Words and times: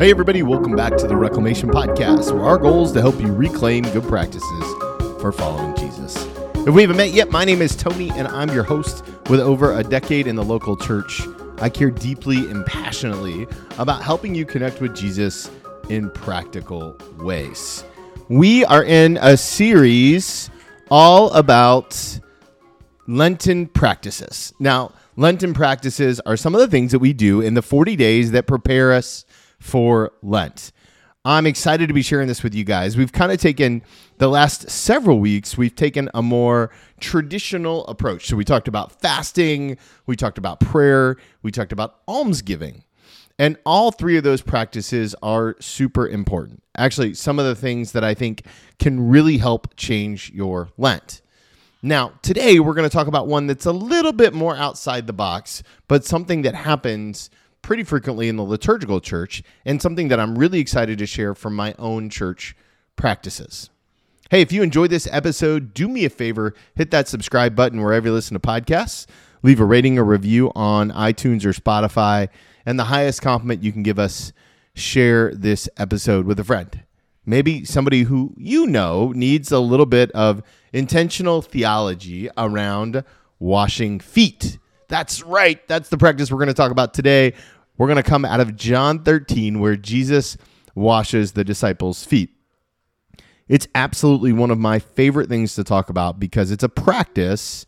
Hey, 0.00 0.10
everybody, 0.10 0.42
welcome 0.42 0.74
back 0.74 0.96
to 0.96 1.06
the 1.06 1.14
Reclamation 1.14 1.68
Podcast, 1.68 2.32
where 2.32 2.46
our 2.46 2.56
goal 2.56 2.86
is 2.86 2.92
to 2.92 3.02
help 3.02 3.20
you 3.20 3.30
reclaim 3.34 3.84
good 3.84 4.04
practices 4.04 4.64
for 5.20 5.30
following 5.30 5.76
Jesus. 5.76 6.16
If 6.66 6.68
we 6.68 6.80
haven't 6.80 6.96
met 6.96 7.10
yet, 7.10 7.30
my 7.30 7.44
name 7.44 7.60
is 7.60 7.76
Tony, 7.76 8.10
and 8.12 8.26
I'm 8.26 8.48
your 8.48 8.62
host 8.62 9.04
with 9.28 9.40
over 9.40 9.78
a 9.78 9.84
decade 9.84 10.26
in 10.26 10.36
the 10.36 10.42
local 10.42 10.74
church. 10.74 11.20
I 11.58 11.68
care 11.68 11.90
deeply 11.90 12.38
and 12.50 12.64
passionately 12.64 13.46
about 13.76 14.02
helping 14.02 14.34
you 14.34 14.46
connect 14.46 14.80
with 14.80 14.96
Jesus 14.96 15.50
in 15.90 16.10
practical 16.12 16.96
ways. 17.18 17.84
We 18.30 18.64
are 18.64 18.82
in 18.82 19.18
a 19.20 19.36
series 19.36 20.48
all 20.90 21.30
about 21.32 22.20
Lenten 23.06 23.66
practices. 23.66 24.54
Now, 24.58 24.92
Lenten 25.16 25.52
practices 25.52 26.20
are 26.20 26.38
some 26.38 26.54
of 26.54 26.62
the 26.62 26.68
things 26.68 26.92
that 26.92 27.00
we 27.00 27.12
do 27.12 27.42
in 27.42 27.52
the 27.52 27.60
40 27.60 27.96
days 27.96 28.30
that 28.30 28.46
prepare 28.46 28.94
us 28.94 29.26
for 29.60 30.12
Lent. 30.22 30.72
I'm 31.24 31.46
excited 31.46 31.88
to 31.88 31.94
be 31.94 32.00
sharing 32.00 32.28
this 32.28 32.42
with 32.42 32.54
you 32.54 32.64
guys. 32.64 32.96
We've 32.96 33.12
kind 33.12 33.30
of 33.30 33.38
taken 33.38 33.82
the 34.16 34.28
last 34.28 34.70
several 34.70 35.20
weeks, 35.20 35.56
we've 35.56 35.76
taken 35.76 36.08
a 36.14 36.22
more 36.22 36.70
traditional 36.98 37.86
approach. 37.86 38.26
So 38.26 38.36
we 38.36 38.44
talked 38.44 38.68
about 38.68 39.00
fasting, 39.00 39.76
we 40.06 40.16
talked 40.16 40.38
about 40.38 40.60
prayer, 40.60 41.18
we 41.42 41.50
talked 41.50 41.72
about 41.72 42.00
almsgiving. 42.08 42.84
And 43.38 43.58
all 43.64 43.90
three 43.90 44.16
of 44.16 44.24
those 44.24 44.42
practices 44.42 45.14
are 45.22 45.56
super 45.60 46.08
important. 46.08 46.62
Actually, 46.76 47.14
some 47.14 47.38
of 47.38 47.44
the 47.44 47.54
things 47.54 47.92
that 47.92 48.04
I 48.04 48.14
think 48.14 48.44
can 48.78 49.08
really 49.08 49.38
help 49.38 49.76
change 49.76 50.30
your 50.32 50.70
Lent. 50.78 51.20
Now, 51.82 52.12
today 52.22 52.60
we're 52.60 52.74
going 52.74 52.88
to 52.88 52.92
talk 52.92 53.06
about 53.06 53.26
one 53.26 53.46
that's 53.46 53.64
a 53.64 53.72
little 53.72 54.12
bit 54.12 54.34
more 54.34 54.56
outside 54.56 55.06
the 55.06 55.14
box, 55.14 55.62
but 55.88 56.04
something 56.04 56.42
that 56.42 56.54
happens 56.54 57.30
pretty 57.70 57.84
frequently 57.84 58.28
in 58.28 58.34
the 58.34 58.42
liturgical 58.42 59.00
church 59.00 59.44
and 59.64 59.80
something 59.80 60.08
that 60.08 60.18
I'm 60.18 60.36
really 60.36 60.58
excited 60.58 60.98
to 60.98 61.06
share 61.06 61.36
from 61.36 61.54
my 61.54 61.72
own 61.78 62.10
church 62.10 62.56
practices. 62.96 63.70
Hey, 64.28 64.40
if 64.40 64.50
you 64.50 64.64
enjoyed 64.64 64.90
this 64.90 65.06
episode, 65.12 65.72
do 65.72 65.86
me 65.86 66.04
a 66.04 66.10
favor, 66.10 66.52
hit 66.74 66.90
that 66.90 67.06
subscribe 67.06 67.54
button 67.54 67.80
wherever 67.80 68.08
you 68.08 68.12
listen 68.12 68.34
to 68.34 68.40
podcasts, 68.40 69.06
leave 69.44 69.60
a 69.60 69.64
rating 69.64 70.00
or 70.00 70.04
review 70.04 70.50
on 70.56 70.90
iTunes 70.90 71.44
or 71.44 71.52
Spotify, 71.52 72.28
and 72.66 72.76
the 72.76 72.86
highest 72.86 73.22
compliment 73.22 73.62
you 73.62 73.70
can 73.70 73.84
give 73.84 74.00
us, 74.00 74.32
share 74.74 75.32
this 75.32 75.68
episode 75.76 76.26
with 76.26 76.40
a 76.40 76.44
friend. 76.44 76.82
Maybe 77.24 77.64
somebody 77.64 78.02
who 78.02 78.34
you 78.36 78.66
know 78.66 79.12
needs 79.12 79.52
a 79.52 79.60
little 79.60 79.86
bit 79.86 80.10
of 80.10 80.42
intentional 80.72 81.40
theology 81.40 82.30
around 82.36 83.04
washing 83.38 84.00
feet. 84.00 84.58
That's 84.88 85.22
right. 85.22 85.64
That's 85.68 85.88
the 85.88 85.98
practice 85.98 86.32
we're 86.32 86.38
going 86.38 86.48
to 86.48 86.54
talk 86.54 86.72
about 86.72 86.94
today. 86.94 87.34
We're 87.80 87.86
going 87.86 87.96
to 87.96 88.02
come 88.02 88.26
out 88.26 88.40
of 88.40 88.56
John 88.56 89.04
13, 89.04 89.58
where 89.58 89.74
Jesus 89.74 90.36
washes 90.74 91.32
the 91.32 91.44
disciples' 91.44 92.04
feet. 92.04 92.28
It's 93.48 93.66
absolutely 93.74 94.34
one 94.34 94.50
of 94.50 94.58
my 94.58 94.80
favorite 94.80 95.30
things 95.30 95.54
to 95.54 95.64
talk 95.64 95.88
about 95.88 96.20
because 96.20 96.50
it's 96.50 96.62
a 96.62 96.68
practice 96.68 97.64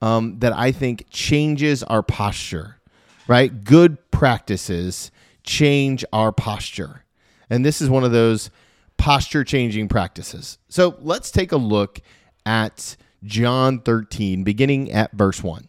um, 0.00 0.40
that 0.40 0.52
I 0.52 0.72
think 0.72 1.06
changes 1.10 1.84
our 1.84 2.02
posture, 2.02 2.80
right? 3.28 3.62
Good 3.62 4.10
practices 4.10 5.12
change 5.44 6.04
our 6.12 6.32
posture. 6.32 7.04
And 7.48 7.64
this 7.64 7.80
is 7.80 7.88
one 7.88 8.02
of 8.02 8.10
those 8.10 8.50
posture 8.96 9.44
changing 9.44 9.86
practices. 9.86 10.58
So 10.70 10.96
let's 10.98 11.30
take 11.30 11.52
a 11.52 11.56
look 11.56 12.00
at 12.44 12.96
John 13.22 13.78
13, 13.78 14.42
beginning 14.42 14.90
at 14.90 15.12
verse 15.12 15.40
1. 15.40 15.68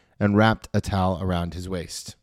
and 0.21 0.37
wrapped 0.37 0.69
a 0.71 0.79
towel 0.79 1.19
around 1.19 1.55
his 1.55 1.67
waist. 1.67 2.15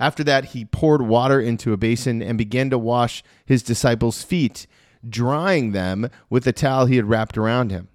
After 0.00 0.24
that, 0.24 0.46
he 0.46 0.64
poured 0.64 1.00
water 1.00 1.40
into 1.40 1.72
a 1.72 1.76
basin 1.76 2.20
and 2.20 2.36
began 2.36 2.70
to 2.70 2.76
wash 2.76 3.22
his 3.46 3.62
disciples' 3.62 4.24
feet, 4.24 4.66
drying 5.08 5.70
them 5.70 6.10
with 6.28 6.42
the 6.42 6.52
towel 6.52 6.86
he 6.86 6.96
had 6.96 7.08
wrapped 7.08 7.38
around 7.38 7.70
him. 7.70 7.86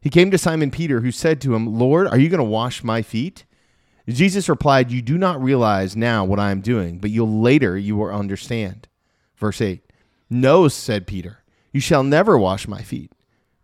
He 0.00 0.10
came 0.10 0.32
to 0.32 0.38
Simon 0.38 0.72
Peter, 0.72 1.00
who 1.02 1.12
said 1.12 1.40
to 1.40 1.54
him, 1.54 1.78
Lord, 1.78 2.08
are 2.08 2.18
you 2.18 2.28
going 2.28 2.38
to 2.38 2.44
wash 2.44 2.82
my 2.82 3.00
feet? 3.00 3.44
Jesus 4.08 4.48
replied, 4.48 4.90
You 4.90 5.00
do 5.00 5.16
not 5.16 5.40
realize 5.40 5.96
now 5.96 6.24
what 6.24 6.40
I 6.40 6.50
am 6.50 6.60
doing, 6.60 6.98
but 6.98 7.10
you'll 7.10 7.40
later 7.40 7.78
you 7.78 7.94
will 7.96 8.10
understand. 8.10 8.88
Verse 9.36 9.60
8. 9.60 9.84
No, 10.28 10.66
said 10.66 11.06
Peter, 11.06 11.44
you 11.70 11.80
shall 11.80 12.02
never 12.02 12.36
wash 12.36 12.66
my 12.66 12.82
feet. 12.82 13.12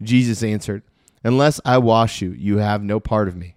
Jesus 0.00 0.44
answered, 0.44 0.84
Unless 1.24 1.60
I 1.64 1.78
wash 1.78 2.22
you, 2.22 2.30
you 2.30 2.58
have 2.58 2.84
no 2.84 3.00
part 3.00 3.26
of 3.26 3.34
me. 3.34 3.56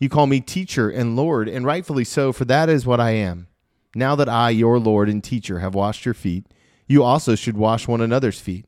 You 0.00 0.08
call 0.08 0.26
me 0.26 0.40
teacher 0.40 0.88
and 0.88 1.14
Lord, 1.14 1.46
and 1.46 1.66
rightfully 1.66 2.04
so, 2.04 2.32
for 2.32 2.46
that 2.46 2.70
is 2.70 2.86
what 2.86 3.00
I 3.00 3.10
am. 3.10 3.48
Now 3.94 4.16
that 4.16 4.30
I, 4.30 4.48
your 4.48 4.78
Lord 4.78 5.10
and 5.10 5.22
teacher, 5.22 5.58
have 5.58 5.74
washed 5.74 6.06
your 6.06 6.14
feet, 6.14 6.46
you 6.88 7.04
also 7.04 7.34
should 7.34 7.56
wash 7.56 7.86
one 7.86 8.00
another's 8.00 8.40
feet. 8.40 8.64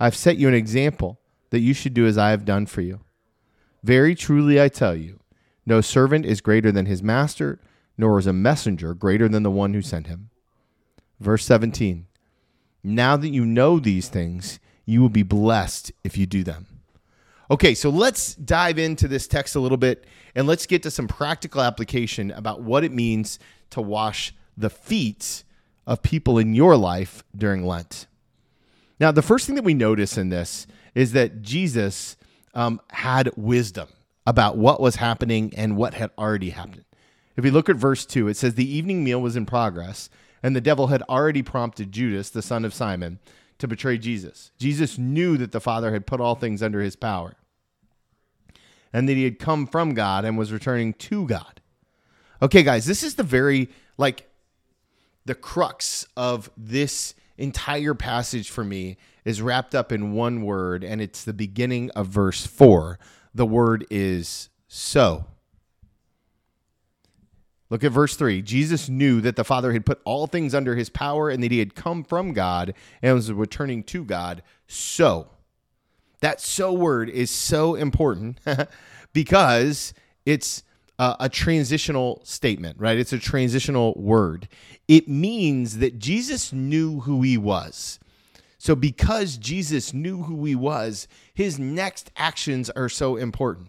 I 0.00 0.04
have 0.04 0.16
set 0.16 0.38
you 0.38 0.48
an 0.48 0.54
example 0.54 1.20
that 1.50 1.60
you 1.60 1.72
should 1.72 1.94
do 1.94 2.04
as 2.04 2.18
I 2.18 2.30
have 2.30 2.44
done 2.44 2.66
for 2.66 2.80
you. 2.80 3.00
Very 3.84 4.16
truly 4.16 4.60
I 4.60 4.68
tell 4.68 4.96
you, 4.96 5.20
no 5.64 5.80
servant 5.80 6.26
is 6.26 6.40
greater 6.40 6.72
than 6.72 6.86
his 6.86 7.02
master, 7.02 7.60
nor 7.96 8.18
is 8.18 8.26
a 8.26 8.32
messenger 8.32 8.92
greater 8.92 9.28
than 9.28 9.44
the 9.44 9.50
one 9.50 9.72
who 9.72 9.82
sent 9.82 10.08
him. 10.08 10.30
Verse 11.20 11.44
17 11.44 12.06
Now 12.82 13.16
that 13.16 13.28
you 13.28 13.46
know 13.46 13.78
these 13.78 14.08
things, 14.08 14.58
you 14.84 15.00
will 15.00 15.08
be 15.08 15.22
blessed 15.22 15.92
if 16.02 16.18
you 16.18 16.26
do 16.26 16.42
them. 16.42 16.75
Okay, 17.50 17.74
so 17.74 17.90
let's 17.90 18.34
dive 18.34 18.78
into 18.78 19.06
this 19.06 19.28
text 19.28 19.54
a 19.54 19.60
little 19.60 19.76
bit 19.76 20.04
and 20.34 20.46
let's 20.46 20.66
get 20.66 20.82
to 20.82 20.90
some 20.90 21.06
practical 21.06 21.60
application 21.60 22.30
about 22.32 22.62
what 22.62 22.82
it 22.82 22.92
means 22.92 23.38
to 23.70 23.80
wash 23.80 24.34
the 24.56 24.70
feet 24.70 25.44
of 25.86 26.02
people 26.02 26.38
in 26.38 26.54
your 26.54 26.76
life 26.76 27.22
during 27.36 27.64
Lent. 27.64 28.06
Now, 28.98 29.12
the 29.12 29.22
first 29.22 29.46
thing 29.46 29.54
that 29.54 29.64
we 29.64 29.74
notice 29.74 30.18
in 30.18 30.30
this 30.30 30.66
is 30.94 31.12
that 31.12 31.42
Jesus 31.42 32.16
um, 32.54 32.80
had 32.90 33.30
wisdom 33.36 33.88
about 34.26 34.56
what 34.56 34.80
was 34.80 34.96
happening 34.96 35.52
and 35.56 35.76
what 35.76 35.94
had 35.94 36.10
already 36.18 36.50
happened. 36.50 36.84
If 37.36 37.44
we 37.44 37.50
look 37.50 37.68
at 37.68 37.76
verse 37.76 38.04
2, 38.06 38.28
it 38.28 38.36
says, 38.36 38.54
The 38.54 38.68
evening 38.68 39.04
meal 39.04 39.20
was 39.20 39.36
in 39.36 39.46
progress, 39.46 40.08
and 40.42 40.56
the 40.56 40.60
devil 40.60 40.88
had 40.88 41.02
already 41.02 41.42
prompted 41.42 41.92
Judas, 41.92 42.30
the 42.30 42.42
son 42.42 42.64
of 42.64 42.74
Simon, 42.74 43.20
to 43.58 43.68
betray 43.68 43.98
Jesus. 43.98 44.50
Jesus 44.58 44.98
knew 44.98 45.36
that 45.36 45.52
the 45.52 45.60
Father 45.60 45.92
had 45.92 46.06
put 46.06 46.20
all 46.20 46.34
things 46.34 46.62
under 46.62 46.80
his 46.80 46.96
power 46.96 47.34
and 48.92 49.08
that 49.08 49.14
he 49.14 49.24
had 49.24 49.38
come 49.38 49.66
from 49.66 49.94
God 49.94 50.24
and 50.24 50.38
was 50.38 50.52
returning 50.52 50.94
to 50.94 51.26
God. 51.26 51.60
Okay, 52.40 52.62
guys, 52.62 52.86
this 52.86 53.02
is 53.02 53.14
the 53.14 53.22
very, 53.22 53.68
like, 53.96 54.28
the 55.24 55.34
crux 55.34 56.06
of 56.16 56.50
this 56.56 57.14
entire 57.38 57.94
passage 57.94 58.50
for 58.50 58.64
me 58.64 58.96
is 59.24 59.42
wrapped 59.42 59.74
up 59.74 59.90
in 59.90 60.12
one 60.12 60.42
word, 60.42 60.84
and 60.84 61.00
it's 61.00 61.24
the 61.24 61.32
beginning 61.32 61.90
of 61.90 62.06
verse 62.06 62.46
4. 62.46 62.98
The 63.34 63.46
word 63.46 63.86
is 63.90 64.48
so. 64.68 65.26
Look 67.68 67.82
at 67.82 67.92
verse 67.92 68.14
3. 68.14 68.42
Jesus 68.42 68.88
knew 68.88 69.20
that 69.20 69.36
the 69.36 69.44
Father 69.44 69.72
had 69.72 69.84
put 69.84 70.00
all 70.04 70.26
things 70.26 70.54
under 70.54 70.76
his 70.76 70.88
power 70.88 71.28
and 71.28 71.42
that 71.42 71.50
he 71.50 71.58
had 71.58 71.74
come 71.74 72.04
from 72.04 72.32
God 72.32 72.74
and 73.02 73.14
was 73.14 73.32
returning 73.32 73.82
to 73.84 74.04
God. 74.04 74.42
So, 74.68 75.28
that 76.20 76.40
so 76.40 76.72
word 76.72 77.10
is 77.10 77.30
so 77.30 77.74
important 77.74 78.38
because 79.12 79.94
it's 80.24 80.62
a, 80.98 81.16
a 81.20 81.28
transitional 81.28 82.20
statement, 82.24 82.78
right? 82.78 82.98
It's 82.98 83.12
a 83.12 83.18
transitional 83.18 83.94
word. 83.94 84.48
It 84.86 85.08
means 85.08 85.78
that 85.78 85.98
Jesus 85.98 86.52
knew 86.52 87.00
who 87.00 87.22
he 87.22 87.36
was. 87.36 87.98
So, 88.58 88.74
because 88.74 89.36
Jesus 89.36 89.92
knew 89.92 90.22
who 90.22 90.44
he 90.44 90.54
was, 90.54 91.08
his 91.34 91.58
next 91.58 92.10
actions 92.16 92.70
are 92.70 92.88
so 92.88 93.16
important. 93.16 93.68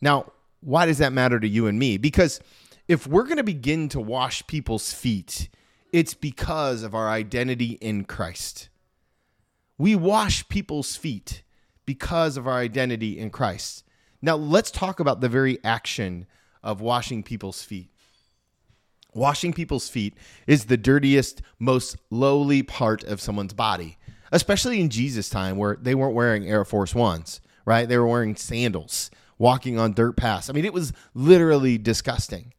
Now, 0.00 0.32
why 0.64 0.86
does 0.86 0.98
that 0.98 1.12
matter 1.12 1.38
to 1.38 1.46
you 1.46 1.66
and 1.66 1.78
me? 1.78 1.98
Because 1.98 2.40
if 2.88 3.06
we're 3.06 3.24
going 3.24 3.36
to 3.36 3.44
begin 3.44 3.88
to 3.90 4.00
wash 4.00 4.46
people's 4.46 4.92
feet, 4.92 5.48
it's 5.92 6.14
because 6.14 6.82
of 6.82 6.94
our 6.94 7.08
identity 7.08 7.78
in 7.80 8.04
Christ. 8.04 8.68
We 9.78 9.94
wash 9.94 10.48
people's 10.48 10.96
feet 10.96 11.42
because 11.86 12.36
of 12.36 12.46
our 12.46 12.58
identity 12.58 13.18
in 13.18 13.30
Christ. 13.30 13.84
Now, 14.22 14.36
let's 14.36 14.70
talk 14.70 15.00
about 15.00 15.20
the 15.20 15.28
very 15.28 15.58
action 15.62 16.26
of 16.62 16.80
washing 16.80 17.22
people's 17.22 17.62
feet. 17.62 17.90
Washing 19.12 19.52
people's 19.52 19.88
feet 19.88 20.14
is 20.46 20.64
the 20.64 20.76
dirtiest, 20.76 21.42
most 21.58 21.96
lowly 22.10 22.62
part 22.62 23.04
of 23.04 23.20
someone's 23.20 23.52
body, 23.52 23.98
especially 24.32 24.80
in 24.80 24.88
Jesus' 24.88 25.28
time 25.28 25.56
where 25.56 25.76
they 25.80 25.94
weren't 25.94 26.14
wearing 26.14 26.48
Air 26.48 26.64
Force 26.64 26.94
Ones, 26.94 27.40
right? 27.64 27.88
They 27.88 27.98
were 27.98 28.08
wearing 28.08 28.34
sandals, 28.34 29.10
walking 29.38 29.78
on 29.78 29.92
dirt 29.92 30.16
paths. 30.16 30.48
I 30.48 30.52
mean, 30.52 30.64
it 30.64 30.72
was 30.72 30.92
literally 31.14 31.78
disgusting. 31.78 32.52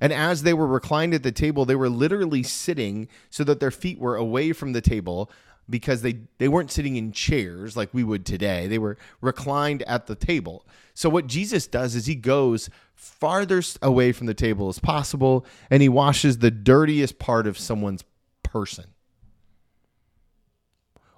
And 0.00 0.12
as 0.12 0.42
they 0.42 0.52
were 0.52 0.66
reclined 0.66 1.14
at 1.14 1.22
the 1.22 1.32
table, 1.32 1.64
they 1.64 1.74
were 1.74 1.88
literally 1.88 2.42
sitting 2.42 3.08
so 3.30 3.44
that 3.44 3.60
their 3.60 3.70
feet 3.70 3.98
were 3.98 4.16
away 4.16 4.52
from 4.52 4.72
the 4.72 4.80
table 4.80 5.30
because 5.68 6.02
they, 6.02 6.20
they 6.38 6.48
weren't 6.48 6.70
sitting 6.70 6.96
in 6.96 7.12
chairs 7.12 7.76
like 7.76 7.92
we 7.92 8.04
would 8.04 8.24
today. 8.24 8.66
They 8.66 8.78
were 8.78 8.98
reclined 9.20 9.82
at 9.82 10.06
the 10.06 10.14
table. 10.14 10.64
So, 10.94 11.08
what 11.08 11.26
Jesus 11.26 11.66
does 11.66 11.94
is 11.94 12.06
he 12.06 12.14
goes 12.14 12.70
farthest 12.94 13.78
away 13.82 14.12
from 14.12 14.26
the 14.26 14.34
table 14.34 14.68
as 14.68 14.78
possible 14.78 15.44
and 15.70 15.82
he 15.82 15.88
washes 15.88 16.38
the 16.38 16.50
dirtiest 16.50 17.18
part 17.18 17.46
of 17.46 17.58
someone's 17.58 18.04
person. 18.42 18.86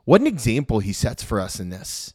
What 0.04 0.22
an 0.22 0.26
example 0.26 0.80
he 0.80 0.94
sets 0.94 1.22
for 1.22 1.38
us 1.38 1.60
in 1.60 1.68
this. 1.68 2.14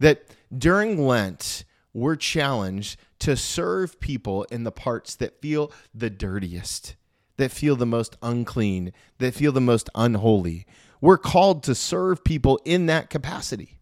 That 0.00 0.24
during 0.56 1.06
Lent, 1.06 1.64
we're 1.92 2.16
challenged 2.16 2.98
to 3.20 3.36
serve 3.36 4.00
people 4.00 4.44
in 4.44 4.64
the 4.64 4.72
parts 4.72 5.14
that 5.16 5.40
feel 5.40 5.72
the 5.94 6.10
dirtiest, 6.10 6.96
that 7.36 7.50
feel 7.50 7.76
the 7.76 7.86
most 7.86 8.16
unclean, 8.22 8.92
that 9.18 9.34
feel 9.34 9.52
the 9.52 9.60
most 9.60 9.88
unholy. 9.94 10.66
We're 11.00 11.18
called 11.18 11.62
to 11.64 11.74
serve 11.74 12.24
people 12.24 12.60
in 12.64 12.86
that 12.86 13.10
capacity. 13.10 13.78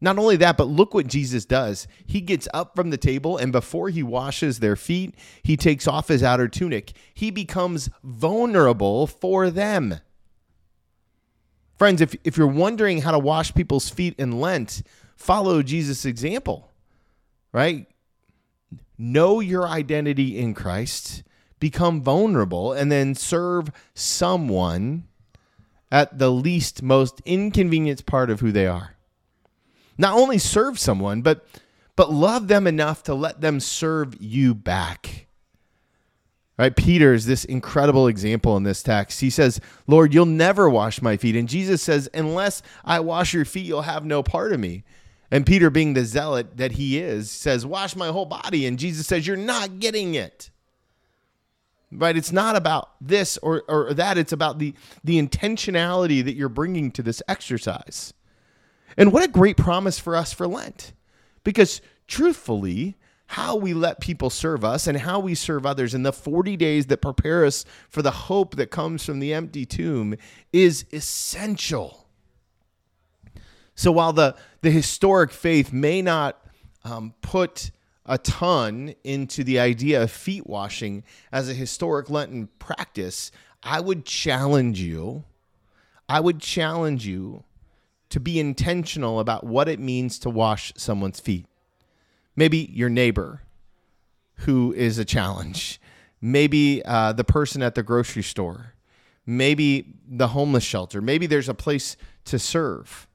Not 0.00 0.18
only 0.18 0.36
that, 0.36 0.56
but 0.56 0.68
look 0.68 0.94
what 0.94 1.06
Jesus 1.06 1.44
does. 1.44 1.86
He 2.06 2.22
gets 2.22 2.48
up 2.54 2.74
from 2.74 2.88
the 2.88 2.96
table, 2.96 3.36
and 3.36 3.52
before 3.52 3.90
he 3.90 4.02
washes 4.02 4.58
their 4.58 4.76
feet, 4.76 5.14
he 5.42 5.56
takes 5.56 5.86
off 5.86 6.08
his 6.08 6.22
outer 6.22 6.48
tunic. 6.48 6.92
He 7.12 7.30
becomes 7.30 7.90
vulnerable 8.02 9.06
for 9.06 9.50
them. 9.50 10.00
Friends, 11.76 12.00
if, 12.00 12.14
if 12.24 12.38
you're 12.38 12.46
wondering 12.46 13.02
how 13.02 13.10
to 13.10 13.18
wash 13.18 13.54
people's 13.54 13.90
feet 13.90 14.14
in 14.18 14.40
Lent, 14.40 14.82
follow 15.16 15.62
Jesus' 15.62 16.06
example, 16.06 16.69
right? 17.52 17.86
Know 18.98 19.40
your 19.40 19.66
identity 19.66 20.38
in 20.38 20.54
Christ, 20.54 21.22
become 21.58 22.02
vulnerable, 22.02 22.72
and 22.72 22.90
then 22.90 23.14
serve 23.14 23.70
someone 23.94 25.04
at 25.90 26.18
the 26.18 26.30
least 26.30 26.82
most 26.82 27.20
inconvenient 27.24 28.06
part 28.06 28.30
of 28.30 28.40
who 28.40 28.52
they 28.52 28.66
are. 28.66 28.96
Not 29.98 30.14
only 30.14 30.38
serve 30.38 30.78
someone, 30.78 31.22
but 31.22 31.46
but 31.96 32.10
love 32.10 32.48
them 32.48 32.66
enough 32.66 33.02
to 33.02 33.14
let 33.14 33.42
them 33.42 33.60
serve 33.60 34.14
you 34.20 34.54
back. 34.54 35.26
Right? 36.56 36.74
Peter 36.74 37.12
is 37.12 37.26
this 37.26 37.44
incredible 37.44 38.06
example 38.06 38.56
in 38.56 38.62
this 38.62 38.82
text. 38.82 39.20
He 39.20 39.28
says, 39.30 39.60
Lord, 39.86 40.14
you'll 40.14 40.24
never 40.26 40.70
wash 40.70 41.02
my 41.02 41.16
feet. 41.16 41.36
And 41.36 41.48
Jesus 41.48 41.82
says, 41.82 42.08
Unless 42.14 42.62
I 42.84 43.00
wash 43.00 43.34
your 43.34 43.44
feet, 43.44 43.66
you'll 43.66 43.82
have 43.82 44.04
no 44.04 44.22
part 44.22 44.52
of 44.52 44.60
me. 44.60 44.84
And 45.30 45.46
Peter, 45.46 45.70
being 45.70 45.94
the 45.94 46.04
zealot 46.04 46.56
that 46.56 46.72
he 46.72 46.98
is, 46.98 47.30
says, 47.30 47.64
Wash 47.64 47.94
my 47.94 48.08
whole 48.08 48.26
body. 48.26 48.66
And 48.66 48.78
Jesus 48.78 49.06
says, 49.06 49.26
You're 49.26 49.36
not 49.36 49.78
getting 49.78 50.14
it. 50.14 50.50
Right? 51.92 52.16
It's 52.16 52.32
not 52.32 52.56
about 52.56 52.90
this 53.00 53.36
or, 53.38 53.64
or 53.68 53.94
that. 53.94 54.18
It's 54.18 54.32
about 54.32 54.58
the 54.58 54.74
the 55.02 55.20
intentionality 55.20 56.24
that 56.24 56.34
you're 56.34 56.48
bringing 56.48 56.90
to 56.92 57.02
this 57.02 57.22
exercise. 57.28 58.12
And 58.96 59.12
what 59.12 59.24
a 59.24 59.28
great 59.28 59.56
promise 59.56 59.98
for 59.98 60.16
us 60.16 60.32
for 60.32 60.46
lent. 60.46 60.92
Because 61.44 61.80
truthfully 62.06 62.96
how 63.26 63.54
we 63.54 63.72
let 63.72 64.00
people 64.00 64.28
serve 64.28 64.64
us 64.64 64.88
and 64.88 64.98
how 64.98 65.20
we 65.20 65.36
serve 65.36 65.64
others 65.64 65.94
in 65.94 66.02
the 66.02 66.12
40 66.12 66.56
days 66.56 66.86
that 66.86 67.00
prepare 67.00 67.44
us 67.44 67.64
for 67.88 68.02
the 68.02 68.10
hope 68.10 68.56
that 68.56 68.72
comes 68.72 69.04
from 69.04 69.20
the 69.20 69.32
empty 69.32 69.64
tomb 69.64 70.16
is 70.52 70.84
essential 70.92 72.08
so 73.80 73.90
while 73.90 74.12
the 74.12 74.36
the 74.60 74.70
historic 74.70 75.30
faith 75.30 75.72
may 75.72 76.02
not 76.02 76.38
um, 76.84 77.14
put 77.22 77.70
a 78.04 78.18
ton 78.18 78.94
into 79.04 79.42
the 79.42 79.58
idea 79.58 80.02
of 80.02 80.10
feet 80.10 80.46
washing 80.46 81.02
as 81.32 81.48
a 81.48 81.54
historic 81.54 82.10
Lenten 82.10 82.50
practice, 82.58 83.32
I 83.62 83.80
would 83.80 84.04
challenge 84.04 84.82
you. 84.82 85.24
I 86.10 86.20
would 86.20 86.40
challenge 86.40 87.06
you 87.06 87.44
to 88.10 88.20
be 88.20 88.38
intentional 88.38 89.18
about 89.18 89.44
what 89.44 89.66
it 89.66 89.80
means 89.80 90.18
to 90.18 90.28
wash 90.28 90.74
someone's 90.76 91.18
feet. 91.18 91.46
Maybe 92.36 92.68
your 92.74 92.90
neighbor, 92.90 93.40
who 94.40 94.74
is 94.74 94.98
a 94.98 95.06
challenge. 95.06 95.80
Maybe 96.20 96.82
uh, 96.84 97.14
the 97.14 97.24
person 97.24 97.62
at 97.62 97.76
the 97.76 97.82
grocery 97.82 98.24
store. 98.24 98.74
Maybe 99.24 99.94
the 100.06 100.28
homeless 100.28 100.64
shelter. 100.64 101.00
Maybe 101.00 101.26
there's 101.26 101.48
a 101.48 101.54
place 101.54 101.96
to 102.26 102.38
serve. 102.38 103.06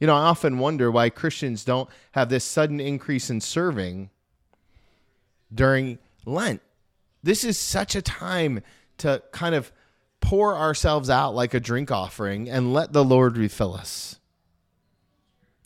You 0.00 0.06
know, 0.06 0.14
I 0.14 0.22
often 0.22 0.58
wonder 0.58 0.90
why 0.90 1.10
Christians 1.10 1.62
don't 1.62 1.88
have 2.12 2.30
this 2.30 2.44
sudden 2.44 2.80
increase 2.80 3.28
in 3.28 3.40
serving 3.40 4.10
during 5.54 5.98
Lent. 6.24 6.62
This 7.22 7.44
is 7.44 7.58
such 7.58 7.94
a 7.94 8.02
time 8.02 8.62
to 8.98 9.22
kind 9.30 9.54
of 9.54 9.70
pour 10.20 10.56
ourselves 10.56 11.10
out 11.10 11.34
like 11.34 11.54
a 11.54 11.60
drink 11.60 11.90
offering 11.90 12.48
and 12.48 12.72
let 12.72 12.92
the 12.92 13.04
Lord 13.04 13.36
refill 13.36 13.74
us. 13.74 14.18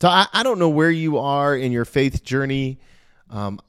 So 0.01 0.09
I, 0.09 0.27
I 0.33 0.43
don't 0.43 0.59
know 0.59 0.69
where 0.69 0.91
you 0.91 1.19
are 1.19 1.57
in 1.57 1.73
your 1.73 1.85
faith 1.85 2.25
journey. 2.25 2.79
Um, 3.31 3.61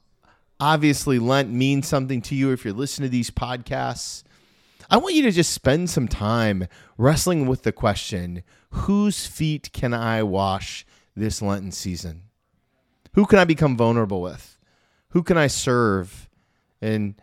obviously, 0.58 1.18
Lent 1.18 1.50
means 1.50 1.86
something 1.86 2.20
to 2.22 2.34
you 2.34 2.50
if 2.52 2.64
you're 2.64 2.74
listening 2.74 3.08
to 3.08 3.12
these 3.12 3.30
podcasts. 3.30 4.24
I 4.88 4.98
want 4.98 5.14
you 5.14 5.22
to 5.22 5.32
just 5.32 5.52
spend 5.52 5.90
some 5.90 6.06
time 6.06 6.68
wrestling 6.96 7.46
with 7.46 7.62
the 7.62 7.72
question 7.72 8.42
whose 8.70 9.26
feet 9.26 9.70
can 9.72 9.92
I 9.92 10.22
wash 10.22 10.86
this 11.16 11.42
Lenten 11.42 11.72
season? 11.72 12.22
Who 13.14 13.26
can 13.26 13.38
I 13.38 13.44
become 13.44 13.76
vulnerable 13.76 14.20
with? 14.20 14.58
Who 15.10 15.22
can 15.22 15.36
I 15.36 15.46
serve 15.46 16.28
and 16.80 17.14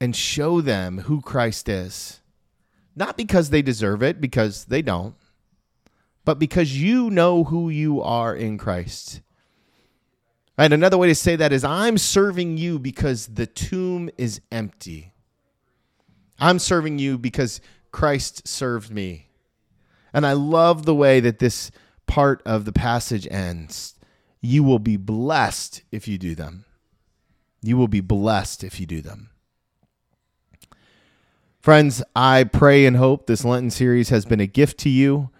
and 0.00 0.16
show 0.16 0.60
them 0.60 0.98
who 0.98 1.20
Christ 1.20 1.68
is? 1.68 2.20
Not 2.96 3.16
because 3.16 3.50
they 3.50 3.62
deserve 3.62 4.02
it, 4.02 4.20
because 4.20 4.64
they 4.66 4.82
don't, 4.82 5.14
but 6.24 6.38
because 6.38 6.76
you 6.76 7.08
know 7.08 7.44
who 7.44 7.70
you 7.70 8.02
are 8.02 8.34
in 8.34 8.58
Christ. 8.58 9.22
And 10.58 10.74
another 10.74 10.98
way 10.98 11.06
to 11.06 11.14
say 11.14 11.36
that 11.36 11.52
is 11.52 11.64
I'm 11.64 11.96
serving 11.96 12.58
you 12.58 12.78
because 12.78 13.28
the 13.28 13.46
tomb 13.46 14.10
is 14.18 14.40
empty. 14.50 15.12
I'm 16.42 16.58
serving 16.58 16.98
you 16.98 17.18
because 17.18 17.60
Christ 17.92 18.48
served 18.48 18.90
me. 18.90 19.28
And 20.12 20.26
I 20.26 20.32
love 20.32 20.84
the 20.84 20.94
way 20.94 21.20
that 21.20 21.38
this 21.38 21.70
part 22.08 22.42
of 22.44 22.64
the 22.64 22.72
passage 22.72 23.28
ends. 23.30 23.94
You 24.40 24.64
will 24.64 24.80
be 24.80 24.96
blessed 24.96 25.82
if 25.92 26.08
you 26.08 26.18
do 26.18 26.34
them. 26.34 26.64
You 27.62 27.76
will 27.76 27.86
be 27.86 28.00
blessed 28.00 28.64
if 28.64 28.80
you 28.80 28.86
do 28.86 29.00
them. 29.00 29.30
Friends, 31.60 32.02
I 32.16 32.42
pray 32.42 32.86
and 32.86 32.96
hope 32.96 33.28
this 33.28 33.44
Lenten 33.44 33.70
series 33.70 34.08
has 34.08 34.24
been 34.24 34.40
a 34.40 34.48
gift 34.48 34.78
to 34.80 34.88
you, 34.88 35.30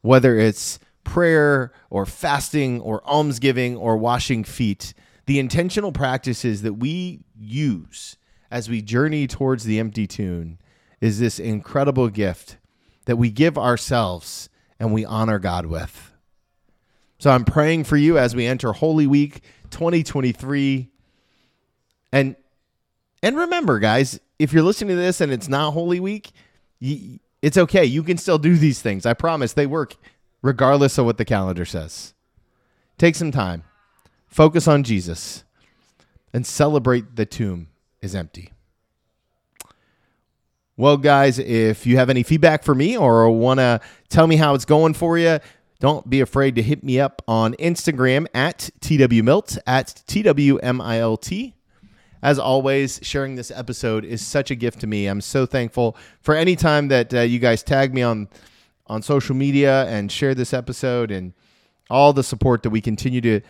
whether 0.00 0.38
it's 0.38 0.78
prayer 1.02 1.72
or 1.90 2.06
fasting 2.06 2.80
or 2.80 3.02
almsgiving 3.04 3.76
or 3.76 3.96
washing 3.96 4.44
feet. 4.44 4.94
The 5.26 5.40
intentional 5.40 5.90
practices 5.90 6.62
that 6.62 6.74
we 6.74 7.24
use 7.36 8.16
as 8.52 8.68
we 8.68 8.82
journey 8.82 9.26
towards 9.26 9.64
the 9.64 9.80
empty 9.80 10.06
tomb 10.06 10.58
is 11.00 11.18
this 11.18 11.40
incredible 11.40 12.10
gift 12.10 12.58
that 13.06 13.16
we 13.16 13.30
give 13.30 13.56
ourselves 13.56 14.50
and 14.78 14.92
we 14.92 15.06
honor 15.06 15.38
God 15.38 15.66
with. 15.66 16.12
So 17.18 17.30
I'm 17.30 17.46
praying 17.46 17.84
for 17.84 17.96
you 17.96 18.18
as 18.18 18.36
we 18.36 18.46
enter 18.46 18.72
Holy 18.72 19.06
Week 19.06 19.42
2023. 19.70 20.90
And 22.12 22.36
and 23.22 23.36
remember, 23.38 23.78
guys, 23.78 24.20
if 24.38 24.52
you're 24.52 24.62
listening 24.62 24.96
to 24.96 25.02
this 25.02 25.20
and 25.20 25.32
it's 25.32 25.48
not 25.48 25.70
Holy 25.70 25.98
Week, 25.98 26.30
it's 26.80 27.56
okay. 27.56 27.84
You 27.84 28.02
can 28.02 28.18
still 28.18 28.38
do 28.38 28.56
these 28.56 28.82
things. 28.82 29.06
I 29.06 29.14
promise 29.14 29.54
they 29.54 29.66
work 29.66 29.96
regardless 30.42 30.98
of 30.98 31.06
what 31.06 31.16
the 31.16 31.24
calendar 31.24 31.64
says. 31.64 32.12
Take 32.98 33.14
some 33.14 33.30
time, 33.30 33.64
focus 34.26 34.68
on 34.68 34.82
Jesus, 34.82 35.44
and 36.34 36.46
celebrate 36.46 37.16
the 37.16 37.24
tomb 37.24 37.68
is 38.02 38.14
empty. 38.14 38.52
Well, 40.76 40.96
guys, 40.96 41.38
if 41.38 41.86
you 41.86 41.96
have 41.96 42.10
any 42.10 42.22
feedback 42.22 42.64
for 42.64 42.74
me 42.74 42.96
or 42.96 43.30
want 43.30 43.60
to 43.60 43.80
tell 44.08 44.26
me 44.26 44.36
how 44.36 44.54
it's 44.54 44.64
going 44.64 44.94
for 44.94 45.18
you, 45.18 45.38
don't 45.80 46.08
be 46.08 46.20
afraid 46.20 46.56
to 46.56 46.62
hit 46.62 46.82
me 46.82 47.00
up 47.00 47.22
on 47.26 47.54
Instagram 47.54 48.26
at 48.34 48.70
TWMilt, 48.80 49.58
at 49.66 50.02
TWMILT. 50.06 51.52
As 52.22 52.38
always, 52.38 53.00
sharing 53.02 53.34
this 53.34 53.50
episode 53.50 54.04
is 54.04 54.24
such 54.24 54.50
a 54.50 54.54
gift 54.54 54.80
to 54.80 54.86
me. 54.86 55.08
I'm 55.08 55.20
so 55.20 55.44
thankful 55.44 55.96
for 56.20 56.36
any 56.36 56.54
time 56.54 56.88
that 56.88 57.12
uh, 57.12 57.20
you 57.20 57.38
guys 57.38 57.62
tag 57.62 57.92
me 57.92 58.02
on 58.02 58.28
on 58.86 59.02
social 59.02 59.34
media 59.34 59.86
and 59.86 60.10
share 60.10 60.34
this 60.34 60.52
episode 60.52 61.10
and 61.10 61.32
all 61.90 62.12
the 62.12 62.22
support 62.22 62.62
that 62.62 62.70
we 62.70 62.80
continue 62.80 63.20
to 63.20 63.40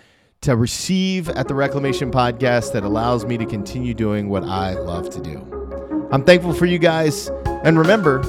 to 0.42 0.56
receive 0.56 1.28
at 1.28 1.46
the 1.46 1.54
Reclamation 1.54 2.10
Podcast 2.10 2.72
that 2.72 2.82
allows 2.82 3.24
me 3.24 3.38
to 3.38 3.46
continue 3.46 3.94
doing 3.94 4.28
what 4.28 4.42
I 4.42 4.74
love 4.74 5.08
to 5.10 5.20
do. 5.20 5.38
I'm 6.10 6.24
thankful 6.24 6.52
for 6.52 6.66
you 6.66 6.78
guys. 6.78 7.28
And 7.64 7.78
remember, 7.78 8.20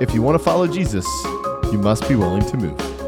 if 0.00 0.14
you 0.14 0.22
want 0.22 0.38
to 0.38 0.44
follow 0.44 0.68
Jesus, 0.68 1.04
you 1.72 1.78
must 1.78 2.08
be 2.08 2.14
willing 2.14 2.46
to 2.46 2.56
move. 2.56 2.99